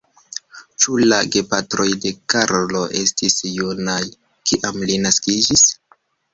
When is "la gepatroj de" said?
1.11-2.15